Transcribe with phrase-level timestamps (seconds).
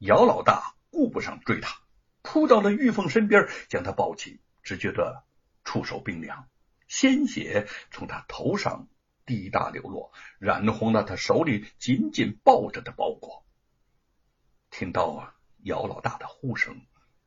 [0.00, 1.78] 姚老大顾不上追他，
[2.22, 5.24] 扑到了玉凤身边，将她抱起，只觉得
[5.62, 6.48] 触手冰凉，
[6.88, 8.88] 鲜血从他头上
[9.26, 13.44] 滴答流落，染红了他手里紧紧抱着的包裹。
[14.70, 15.34] 听到
[15.64, 16.80] 姚老大的呼声，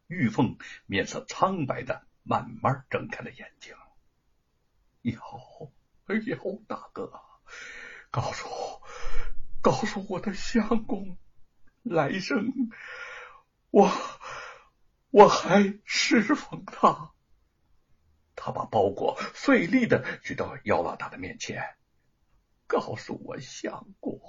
[0.08, 3.76] 玉凤面色苍白的慢慢睁开了眼睛。
[5.04, 5.22] 姚，
[6.08, 7.22] 姚大哥，
[8.10, 8.50] 告诉，
[9.62, 11.18] 告诉我的相公，
[11.84, 12.52] 来生
[13.70, 13.92] 我
[15.10, 17.12] 我还侍奉他。
[18.36, 21.78] 他把包裹费力的举到姚老大的面前，
[22.68, 24.20] 告诉我相公，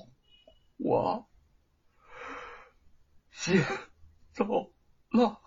[0.76, 1.28] 我
[3.30, 3.64] 先
[4.32, 4.72] 走
[5.10, 5.40] 了。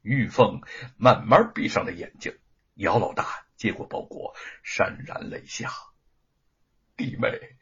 [0.00, 0.62] 玉凤
[0.96, 2.36] 慢慢闭上了眼睛。
[2.74, 4.34] 姚老大接过包裹，
[4.64, 5.70] 潸然泪下。
[6.96, 7.56] 弟妹，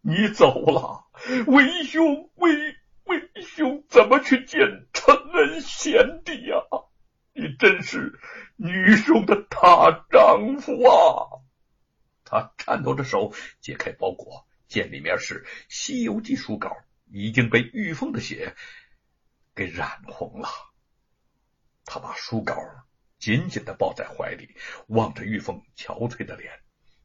[0.00, 1.06] 你走了，
[1.46, 6.56] 为兄为为兄怎么去见承恩贤弟呀？
[7.32, 8.18] 你真是
[8.56, 11.42] 女兄的大丈夫啊！
[12.24, 16.76] 他颤抖着手解开包裹，见里面是《西游记》书稿，
[17.10, 18.54] 已经被玉凤的血
[19.54, 20.48] 给染红了。
[21.84, 22.56] 他把书稿。
[23.18, 24.54] 紧紧的抱在怀里，
[24.86, 26.52] 望着玉凤憔悴的脸，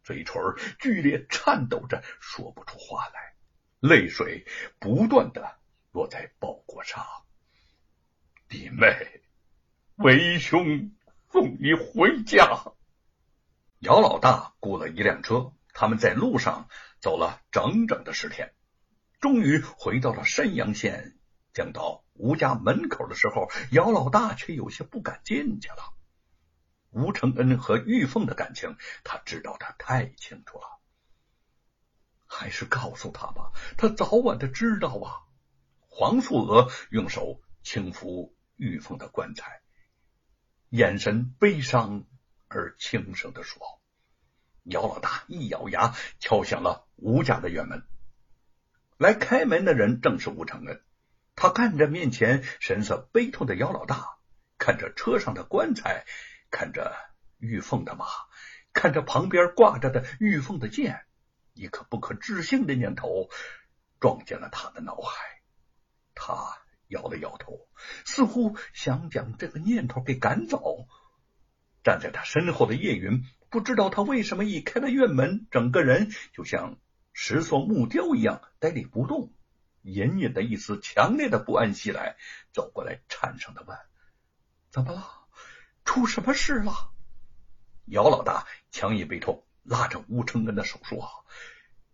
[0.04, 0.36] 嘴唇
[0.80, 3.36] 剧烈颤抖着，说不出话来，
[3.80, 4.46] 泪水
[4.80, 5.58] 不断的
[5.92, 7.06] 落在包裹上。
[8.50, 9.22] 弟妹，
[9.96, 10.92] 为兄
[11.32, 12.74] 送你回家。
[13.80, 16.68] 姚老大雇了一辆车，他们在路上
[17.00, 18.54] 走了整整的十天，
[19.20, 21.18] 终于回到了山阳县。
[21.54, 25.94] 将到吴家门口的时候，姚老大却有些不敢进去了。
[26.94, 30.80] 吴承恩和玉凤的感情，他知道的太清楚了。
[32.26, 35.22] 还是告诉他吧，他早晚的知道啊。
[35.88, 39.62] 黄素娥用手轻抚玉凤的棺材，
[40.70, 42.06] 眼神悲伤
[42.48, 43.62] 而轻声的说
[44.66, 47.84] ：“姚老大，一咬牙，敲响了吴家的院门。
[48.98, 50.84] 来开门的人正是吴承恩。
[51.36, 54.18] 他看着面前神色悲痛的姚老大，
[54.58, 56.06] 看着车上的棺材。”
[56.54, 56.96] 看着
[57.40, 58.06] 玉凤的马，
[58.74, 61.04] 看着旁边挂着的玉凤的剑，
[61.54, 63.28] 一个不可置信的念头
[64.00, 65.42] 撞进了他的脑海。
[66.14, 66.36] 他
[66.90, 67.68] 摇了摇头，
[68.06, 70.88] 似乎想将这个念头给赶走。
[71.84, 76.78] 站在他身后的叶云不知道他为什么一开了院门，整个人就像
[77.14, 79.34] 石塑木雕一样呆立不动。
[79.82, 82.16] 隐隐的一丝强烈的不安袭来，
[82.54, 83.76] 走过来颤声的问
[84.70, 85.22] ：“怎么了？”
[85.86, 86.92] 出什么事了？
[87.86, 91.26] 姚老大强忍悲痛，拉着吴承恩的手说：“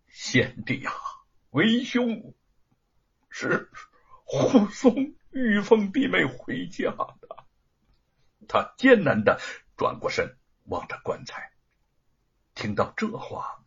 [0.08, 0.92] 贤弟呀，
[1.50, 2.34] 为兄
[3.28, 3.70] 是
[4.24, 7.44] 护送玉凤弟妹回家的。”
[8.48, 9.40] 他艰难的
[9.76, 11.52] 转过身，望着棺材。
[12.54, 13.64] 听到这话，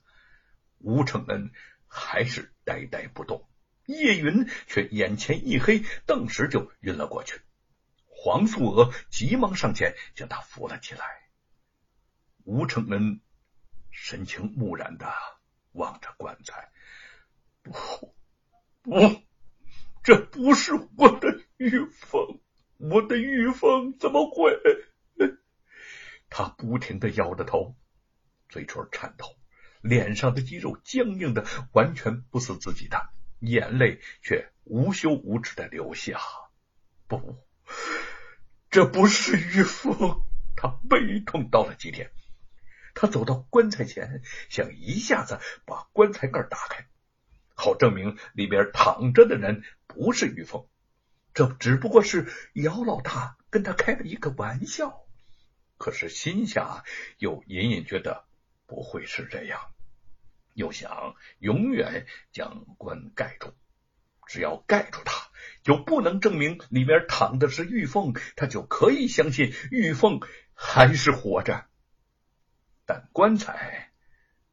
[0.80, 1.52] 吴承恩
[1.88, 3.50] 还是呆呆不动，
[3.86, 7.42] 叶云却眼前一黑，顿时就晕了过去。
[8.24, 11.06] 黄素娥急忙上前将他扶了起来。
[12.46, 13.20] 吴承恩
[13.92, 15.14] 神情木然的
[15.74, 16.72] 望着棺材，
[17.62, 17.74] 不，
[18.82, 19.22] 不，
[20.04, 22.40] 这不是我的玉凤，
[22.78, 24.58] 我的玉凤怎么会？
[26.30, 27.76] 他不停的摇着头，
[28.48, 29.26] 嘴唇颤抖，
[29.82, 33.10] 脸上的肌肉僵硬的完全不是自己的，
[33.40, 36.22] 眼泪却无休无止的流下。
[37.06, 37.38] 不。
[38.74, 40.24] 这不是玉凤，
[40.56, 42.10] 他悲痛到了极点。
[42.96, 46.88] 他走到棺材前，想一下子把棺材盖打开，
[47.54, 50.66] 好证明里边躺着的人不是玉凤。
[51.36, 55.06] 这只不过是姚老大跟他开了一个玩笑。
[55.78, 56.84] 可是心下
[57.20, 58.26] 又隐隐觉得
[58.66, 59.62] 不会是这样，
[60.56, 63.54] 又想永远将棺盖住。
[64.28, 65.30] 只要盖住它，
[65.64, 70.20] 就不能证明里面躺的是玉凤，他就可以相信玉凤
[70.54, 71.66] 还是活着。
[72.86, 73.92] 但棺材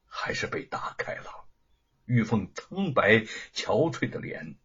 [0.06, 1.48] 还是被打开了，
[2.04, 4.56] 玉凤苍白憔悴的脸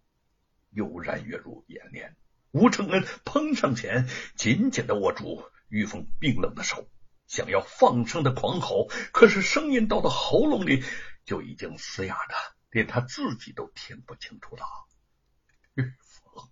[0.72, 2.16] 悠然跃入眼帘。
[2.52, 6.88] 吴承恩砰上前，紧紧的握住玉凤冰冷的手，
[7.28, 10.84] 想要放声的狂吼，可是声音到了喉咙里
[11.26, 12.36] 就已经嘶哑的，
[12.70, 14.64] 连他自己都听不清楚了。
[15.76, 16.44] 玉凤，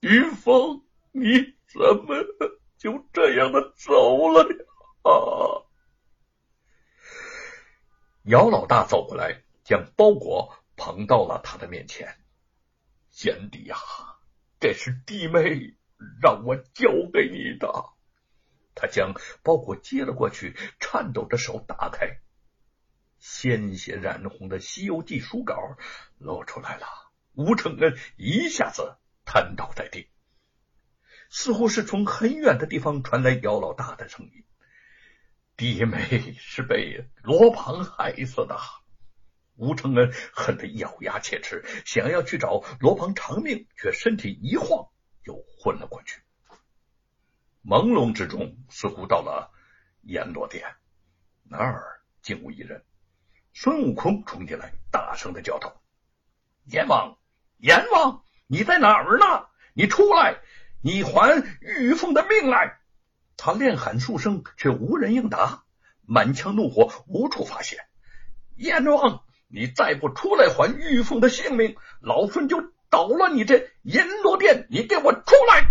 [0.00, 2.24] 玉凤，你怎么
[2.76, 4.42] 就这样的走了
[5.02, 5.62] 啊？
[8.24, 12.18] 姚老大走过来，将包裹捧到了他的面前。
[13.10, 13.76] 贤弟呀，
[14.58, 15.76] 这是弟妹
[16.20, 17.70] 让我交给你的。
[18.74, 22.18] 他将包裹接了过去，颤抖着手打开，
[23.18, 25.56] 鲜血染红的《西游记》书稿
[26.18, 27.03] 露出来了。
[27.34, 30.08] 吴承恩一下子瘫倒在地，
[31.28, 34.44] 似乎是从很远的地方传来姚老大的声音
[35.56, 38.58] ：“弟妹是被罗庞害死的。”
[39.56, 44.88] 吴承恩恨得咬牙切齿，想要去找罗庞偿命，却身体一晃，
[45.24, 46.20] 又昏了过去。
[47.64, 49.52] 朦胧之中，似乎到了
[50.02, 50.74] 阎罗殿，
[51.44, 52.84] 那儿竟无一人。
[53.52, 55.80] 孙悟空冲进来，大声的叫道
[56.66, 57.16] ：“阎王，
[57.58, 59.46] 阎王，你在哪儿呢？
[59.74, 60.36] 你出来，
[60.82, 62.78] 你还玉凤的命来！”
[63.36, 65.64] 他连喊数声，却无人应答，
[66.06, 67.78] 满腔怒火无处发泄。
[68.56, 69.22] 阎王！
[69.48, 74.66] 你再不出来还玉凤的性命，老孙就捣乱你这阎罗殿！
[74.68, 75.70] 你给我出来！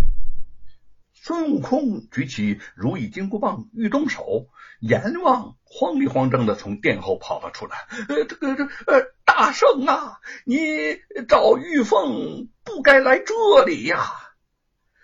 [1.25, 4.49] 孙悟空举起如意金箍棒欲动手，
[4.81, 7.87] 阎王慌里慌张的从殿后跑了出来。
[8.09, 10.99] 呃，这个这呃，大圣啊，你
[11.29, 14.03] 找玉凤不该来这里呀！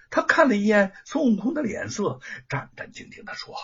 [0.09, 2.19] 他看了一眼孙悟空的脸色，
[2.49, 3.55] 战战兢兢的说：“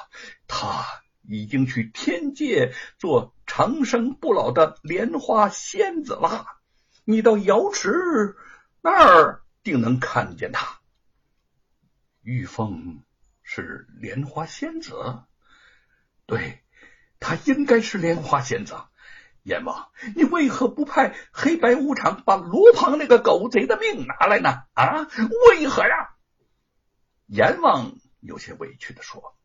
[0.47, 0.85] 他。”
[1.27, 6.45] 已经去天界做长生不老的莲花仙子了，
[7.03, 8.35] 你到瑶池
[8.83, 10.74] 那儿定能看见他。
[12.25, 13.03] 玉凤
[13.43, 15.21] 是莲花仙子，
[16.25, 16.63] 对，
[17.19, 18.75] 她应该是莲花仙子。
[19.43, 24.63] 阎王，你为何不派黑白无常把罗旁那个狗贼的命拿来呢？
[24.73, 25.07] 啊，
[25.49, 26.15] 为何呀？
[27.27, 29.37] 阎王有些委屈的说。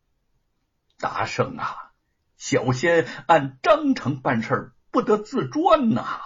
[0.97, 1.91] 大圣啊，
[2.35, 6.19] 小仙按章程办事，不得自专呐！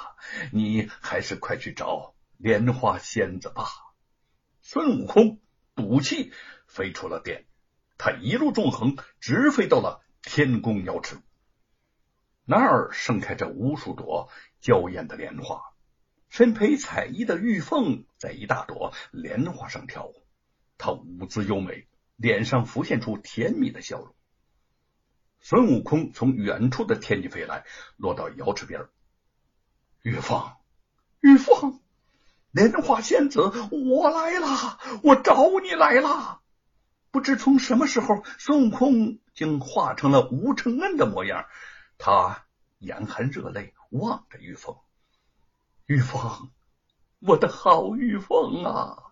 [0.54, 3.68] 你还是快去找莲花仙子吧。
[4.62, 5.42] 孙悟空
[5.76, 6.32] 赌气
[6.68, 7.46] 飞出了殿，
[7.98, 11.18] 他一路纵横，直飞到了天宫瑶池。
[12.46, 14.30] 那儿盛开着无数朵
[14.62, 15.62] 娇艳的莲花，
[16.30, 20.26] 身披彩衣的玉凤在一大朵莲花上跳舞，
[20.78, 24.16] 她舞姿优美，脸上浮现出甜蜜的笑容。
[25.40, 27.66] 孙悟空从远处的天际飞来，
[27.98, 28.88] 落到瑶池边。
[30.02, 30.52] 玉凤，
[31.20, 31.82] 玉凤，
[32.56, 36.40] 莲花仙子，我来了，我找你来了。
[37.12, 41.48] 不知从什么时候，孙悟空竟化成了吴承恩的模样。
[41.98, 42.46] 他
[42.80, 44.78] 眼含热泪望着玉凤。
[45.86, 46.50] 玉凤，
[47.20, 49.04] 我的好玉凤啊！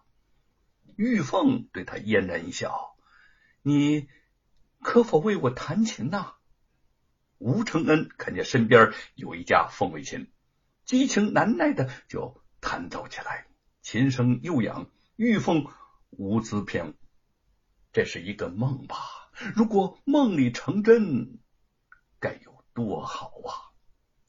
[0.95, 2.95] 玉凤对他嫣然一笑，
[3.61, 4.07] 你。
[4.81, 6.33] 可否为我弹琴呐？
[7.39, 10.31] 吴承恩看见身边有一架凤尾琴，
[10.85, 13.45] 激情难耐的就弹奏起来，
[13.81, 15.67] 琴声悠扬，玉凤
[16.11, 16.93] 舞姿翩舞。
[17.91, 18.95] 这是一个梦吧？
[19.53, 21.39] 如果梦里成真，
[22.21, 23.75] 该有多好啊！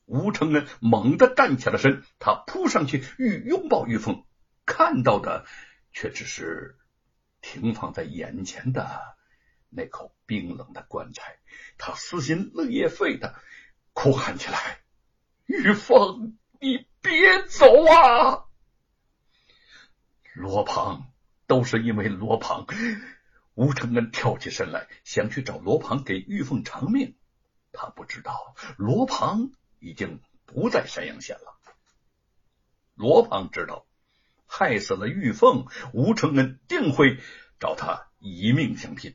[0.05, 4.27] 吴承恩猛地站起了身，他扑上去欲拥抱玉凤，
[4.67, 5.47] 看到的
[5.93, 6.77] 却只是
[7.41, 9.01] 停放在眼前的。
[9.71, 11.39] 那口冰冷的棺材，
[11.79, 13.37] 他撕心裂肺的
[13.93, 14.81] 哭喊起来
[15.47, 18.47] ：“玉凤，你别走啊！”
[20.35, 21.12] 罗庞
[21.47, 22.67] 都是因为罗庞。
[23.55, 27.14] 吴承恩跳起身来，想去找罗庞给玉凤偿命。
[27.73, 31.57] 他不知道罗庞已经不在山阳县了。
[32.95, 33.87] 罗庞知道，
[34.47, 37.21] 害死了玉凤，吴承恩定会
[37.61, 39.14] 找他以命相拼。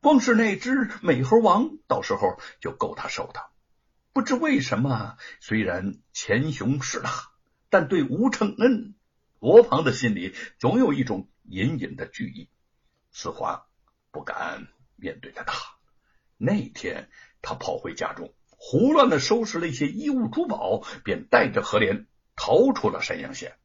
[0.00, 3.50] 光是那只美猴王，到时候就够他受的。
[4.16, 7.10] 不知为什么，虽然前雄势大，
[7.68, 8.94] 但对吴承恩、
[9.40, 12.48] 罗庞的心里总有一种隐隐的惧意，
[13.12, 13.66] 此话
[14.12, 15.54] 不敢面对着他。
[16.38, 17.10] 那天，
[17.42, 22.06] 他跑回家中，胡乱的收拾了一些衣物珠宝，便带着何莲
[22.36, 23.58] 逃出了山阳县。